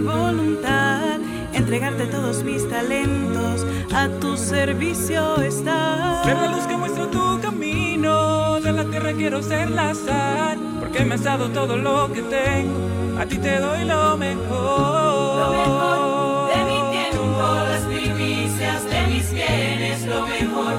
voluntad, 0.00 1.18
entregarte 1.52 2.06
todos 2.06 2.42
mis 2.42 2.68
talentos, 2.68 3.66
a 3.94 4.08
tu 4.20 4.36
servicio 4.36 5.40
está. 5.42 6.22
Ser 6.24 6.36
la 6.36 6.48
luz 6.48 6.66
que 6.66 6.76
muestra 6.76 7.10
tu 7.10 7.40
camino, 7.40 8.60
de 8.60 8.72
la 8.72 8.84
tierra 8.84 9.12
quiero 9.12 9.42
ser 9.42 9.70
la 9.70 9.94
sal, 9.94 10.58
porque 10.80 11.04
me 11.04 11.14
has 11.14 11.24
dado 11.24 11.48
todo 11.50 11.76
lo 11.76 12.12
que 12.12 12.22
tengo, 12.22 13.20
a 13.20 13.26
ti 13.26 13.36
te 13.38 13.58
doy 13.58 13.84
lo 13.84 14.16
mejor. 14.16 15.40
Lo 15.40 15.50
mejor 15.50 16.54
de 16.54 16.64
mi 16.64 16.78
tiempo, 16.96 17.42
las 17.70 17.82
primicias 17.82 18.84
de 18.90 19.06
mis 19.06 19.32
bienes, 19.32 20.06
lo 20.06 20.26
mejor 20.26 20.74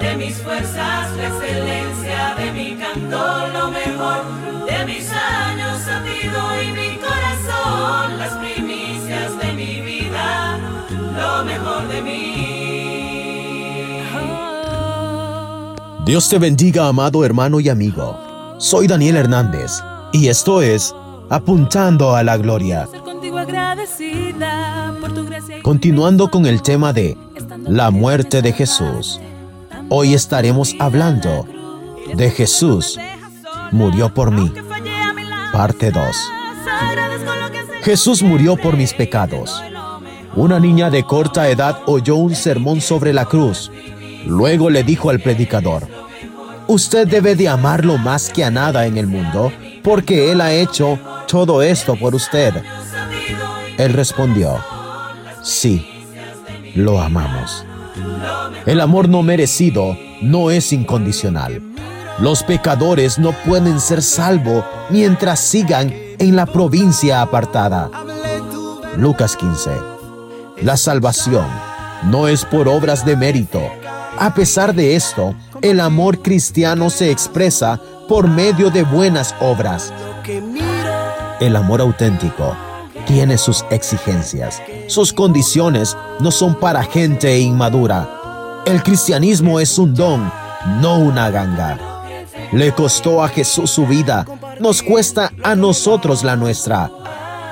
de 0.00 0.16
mis 0.16 0.36
fuerzas, 0.42 1.16
la 1.16 1.28
excelencia 1.28 2.34
de 2.38 2.52
mi 2.52 2.76
canto, 2.76 3.48
lo 3.58 3.70
mejor 3.70 4.22
de 4.66 4.86
mis 4.86 5.10
años 5.10 5.55
a 5.88 6.02
ti 6.02 6.28
doy 6.28 6.72
mi 6.72 6.98
corazón, 6.98 8.18
las 8.18 8.32
primicias 8.38 9.38
de 9.38 9.52
mi 9.52 9.80
vida, 9.80 10.58
lo 10.90 11.44
mejor 11.44 11.88
de 11.88 12.02
mí. 12.02 12.36
Dios 16.04 16.28
te 16.28 16.38
bendiga, 16.38 16.88
amado 16.88 17.24
hermano 17.24 17.60
y 17.60 17.68
amigo. 17.68 18.18
Soy 18.58 18.86
Daniel 18.86 19.16
Hernández 19.16 19.82
y 20.12 20.28
esto 20.28 20.62
es 20.62 20.94
Apuntando 21.28 22.14
a 22.14 22.22
la 22.22 22.36
Gloria. 22.36 22.88
Continuando 25.62 26.30
con 26.30 26.46
el 26.46 26.62
tema 26.62 26.92
de 26.92 27.16
la 27.66 27.90
muerte 27.90 28.40
de 28.42 28.52
Jesús. 28.52 29.20
Hoy 29.88 30.14
estaremos 30.14 30.76
hablando 30.78 31.44
de 32.14 32.30
Jesús 32.30 32.96
murió 33.72 34.12
por 34.12 34.30
mí. 34.30 34.52
Parte 35.56 35.90
2. 35.90 36.04
Jesús 37.82 38.22
murió 38.22 38.58
por 38.58 38.76
mis 38.76 38.92
pecados. 38.92 39.62
Una 40.34 40.60
niña 40.60 40.90
de 40.90 41.02
corta 41.02 41.48
edad 41.48 41.78
oyó 41.86 42.16
un 42.16 42.34
sermón 42.34 42.82
sobre 42.82 43.14
la 43.14 43.24
cruz. 43.24 43.72
Luego 44.26 44.68
le 44.68 44.84
dijo 44.84 45.08
al 45.08 45.18
predicador, 45.18 45.88
Usted 46.66 47.08
debe 47.08 47.36
de 47.36 47.48
amarlo 47.48 47.96
más 47.96 48.28
que 48.28 48.44
a 48.44 48.50
nada 48.50 48.84
en 48.84 48.98
el 48.98 49.06
mundo, 49.06 49.50
porque 49.82 50.30
Él 50.30 50.42
ha 50.42 50.52
hecho 50.52 50.98
todo 51.26 51.62
esto 51.62 51.96
por 51.96 52.14
usted. 52.14 52.52
Él 53.78 53.94
respondió, 53.94 54.62
Sí, 55.42 55.88
lo 56.74 57.00
amamos. 57.00 57.64
El 58.66 58.78
amor 58.82 59.08
no 59.08 59.22
merecido 59.22 59.96
no 60.20 60.50
es 60.50 60.74
incondicional. 60.74 61.62
Los 62.18 62.42
pecadores 62.42 63.18
no 63.18 63.32
pueden 63.32 63.78
ser 63.78 64.02
salvos 64.02 64.64
mientras 64.88 65.38
sigan 65.38 65.92
en 66.18 66.34
la 66.34 66.46
provincia 66.46 67.20
apartada. 67.20 67.90
Lucas 68.96 69.36
15. 69.36 69.70
La 70.62 70.78
salvación 70.78 71.44
no 72.04 72.26
es 72.26 72.46
por 72.46 72.68
obras 72.68 73.04
de 73.04 73.16
mérito. 73.16 73.60
A 74.18 74.32
pesar 74.32 74.74
de 74.74 74.96
esto, 74.96 75.34
el 75.60 75.78
amor 75.78 76.22
cristiano 76.22 76.88
se 76.88 77.10
expresa 77.10 77.78
por 78.08 78.28
medio 78.28 78.70
de 78.70 78.82
buenas 78.82 79.34
obras. 79.40 79.92
El 81.38 81.54
amor 81.54 81.82
auténtico 81.82 82.56
tiene 83.06 83.36
sus 83.36 83.62
exigencias. 83.70 84.62
Sus 84.86 85.12
condiciones 85.12 85.94
no 86.20 86.30
son 86.30 86.54
para 86.54 86.82
gente 86.82 87.38
inmadura. 87.38 88.08
El 88.64 88.82
cristianismo 88.82 89.60
es 89.60 89.78
un 89.78 89.94
don, 89.94 90.32
no 90.80 90.98
una 90.98 91.30
ganga. 91.30 91.78
Le 92.52 92.72
costó 92.72 93.22
a 93.22 93.28
Jesús 93.28 93.70
su 93.70 93.86
vida, 93.86 94.24
nos 94.60 94.82
cuesta 94.82 95.32
a 95.42 95.54
nosotros 95.54 96.22
la 96.22 96.36
nuestra. 96.36 96.90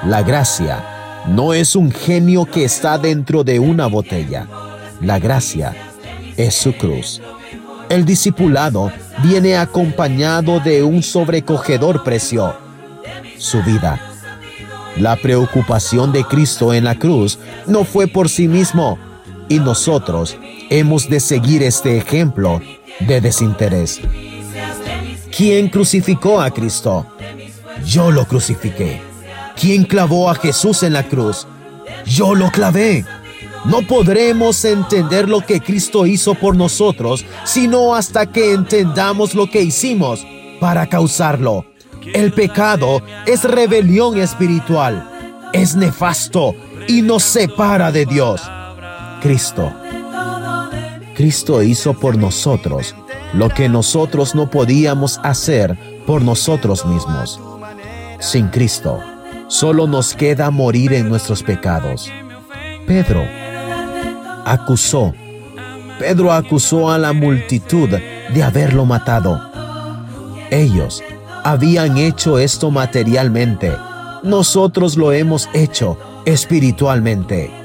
La 0.06 0.22
gracia 0.22 1.24
no 1.28 1.54
es 1.54 1.74
un 1.74 1.90
genio 1.90 2.44
que 2.44 2.64
está 2.64 2.98
dentro 2.98 3.44
de 3.44 3.58
una 3.58 3.86
botella. 3.86 4.46
La 5.00 5.18
gracia 5.18 5.74
es 6.36 6.54
su 6.54 6.72
cruz. 6.74 7.20
El 7.88 8.04
discipulado 8.04 8.92
viene 9.22 9.56
acompañado 9.56 10.60
de 10.60 10.82
un 10.82 11.02
sobrecogedor 11.02 12.02
precio, 12.04 12.54
su 13.38 13.62
vida. 13.62 14.00
La 14.96 15.16
preocupación 15.16 16.12
de 16.12 16.24
Cristo 16.24 16.72
en 16.72 16.84
la 16.84 16.94
cruz 16.94 17.38
no 17.66 17.84
fue 17.84 18.06
por 18.06 18.28
sí 18.28 18.46
mismo, 18.46 18.98
y 19.48 19.58
nosotros 19.58 20.36
hemos 20.70 21.08
de 21.08 21.20
seguir 21.20 21.62
este 21.62 21.98
ejemplo 21.98 22.60
de 23.00 23.20
desinterés. 23.20 24.00
¿Quién 25.36 25.68
crucificó 25.68 26.40
a 26.40 26.48
Cristo? 26.52 27.06
Yo 27.84 28.12
lo 28.12 28.24
crucifiqué. 28.24 29.00
¿Quién 29.60 29.82
clavó 29.82 30.30
a 30.30 30.36
Jesús 30.36 30.84
en 30.84 30.92
la 30.92 31.02
cruz? 31.08 31.48
Yo 32.06 32.36
lo 32.36 32.52
clavé. 32.52 33.04
No 33.64 33.84
podremos 33.84 34.64
entender 34.64 35.28
lo 35.28 35.40
que 35.40 35.60
Cristo 35.60 36.06
hizo 36.06 36.36
por 36.36 36.54
nosotros, 36.54 37.24
sino 37.44 37.96
hasta 37.96 38.26
que 38.26 38.52
entendamos 38.52 39.34
lo 39.34 39.50
que 39.50 39.62
hicimos 39.62 40.24
para 40.60 40.86
causarlo. 40.86 41.66
El 42.14 42.32
pecado 42.32 43.02
es 43.26 43.42
rebelión 43.42 44.18
espiritual, 44.18 45.10
es 45.52 45.74
nefasto 45.74 46.54
y 46.86 47.02
nos 47.02 47.24
separa 47.24 47.90
de 47.90 48.06
Dios. 48.06 48.40
Cristo. 49.20 49.72
Cristo 51.16 51.60
hizo 51.60 51.92
por 51.94 52.16
nosotros 52.16 52.94
lo 53.36 53.48
que 53.48 53.68
nosotros 53.68 54.34
no 54.34 54.48
podíamos 54.48 55.20
hacer 55.22 55.76
por 56.06 56.22
nosotros 56.22 56.84
mismos. 56.86 57.40
Sin 58.20 58.48
Cristo, 58.48 59.00
solo 59.48 59.86
nos 59.86 60.14
queda 60.14 60.50
morir 60.50 60.92
en 60.92 61.08
nuestros 61.08 61.42
pecados. 61.42 62.10
Pedro 62.86 63.24
acusó. 64.44 65.12
Pedro 65.98 66.32
acusó 66.32 66.90
a 66.90 66.98
la 66.98 67.12
multitud 67.12 67.88
de 67.88 68.42
haberlo 68.42 68.84
matado. 68.84 69.40
Ellos 70.50 71.02
habían 71.44 71.98
hecho 71.98 72.38
esto 72.38 72.70
materialmente. 72.70 73.72
Nosotros 74.22 74.96
lo 74.96 75.12
hemos 75.12 75.48
hecho 75.52 75.98
espiritualmente. 76.24 77.63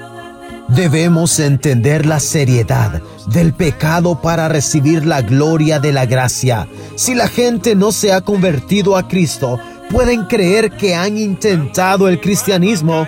Debemos 0.70 1.40
entender 1.40 2.06
la 2.06 2.20
seriedad 2.20 3.02
del 3.28 3.54
pecado 3.54 4.22
para 4.22 4.48
recibir 4.48 5.04
la 5.06 5.22
gloria 5.24 5.80
de 5.80 5.92
la 5.92 6.06
gracia. 6.06 6.68
Si 6.96 7.16
la 7.16 7.28
gente 7.28 7.76
no 7.76 7.92
se 7.92 8.14
ha 8.14 8.22
convertido 8.22 8.96
a 8.96 9.08
Cristo, 9.08 9.60
pueden 9.90 10.26
creer 10.26 10.72
que 10.72 10.96
han 10.96 11.18
intentado 11.18 12.08
el 12.08 12.22
cristianismo 12.22 13.08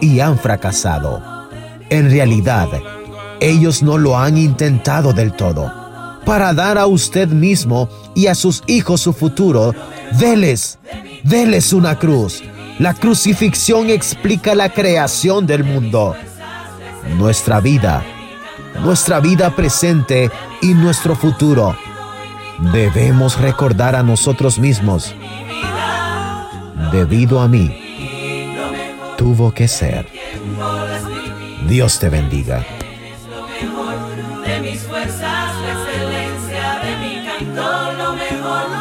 y 0.00 0.20
han 0.20 0.38
fracasado. 0.38 1.20
En 1.90 2.10
realidad, 2.10 2.68
ellos 3.40 3.82
no 3.82 3.98
lo 3.98 4.16
han 4.16 4.38
intentado 4.38 5.12
del 5.12 5.32
todo. 5.32 5.72
Para 6.24 6.52
dar 6.52 6.78
a 6.78 6.86
usted 6.86 7.28
mismo 7.28 7.88
y 8.14 8.28
a 8.28 8.36
sus 8.36 8.62
hijos 8.68 9.00
su 9.00 9.12
futuro, 9.12 9.74
déles, 10.18 10.78
déles 11.24 11.72
una 11.72 11.98
cruz. 11.98 12.42
La 12.78 12.94
crucifixión 12.94 13.90
explica 13.90 14.54
la 14.54 14.72
creación 14.72 15.46
del 15.46 15.64
mundo 15.64 16.14
nuestra 17.16 17.60
vida, 17.60 18.02
nuestra 18.82 19.20
vida 19.20 19.54
presente 19.54 20.30
y 20.60 20.74
nuestro 20.74 21.14
futuro. 21.14 21.76
Debemos 22.72 23.40
recordar 23.40 23.94
a 23.94 24.02
nosotros 24.02 24.58
mismos, 24.58 25.14
debido 26.92 27.40
a 27.40 27.48
mí, 27.48 27.70
tuvo 29.16 29.52
que 29.52 29.68
ser. 29.68 30.06
Dios 31.68 31.98
te 31.98 32.08
bendiga. 32.08 32.64
De 34.44 34.60
mis 34.60 34.80
fuerzas, 34.80 35.20
la 35.20 35.72
excelencia 35.72 36.80
de 36.82 36.96
mi 36.96 37.26
canto, 37.26 37.92
lo 37.92 38.12
mejor. 38.14 38.77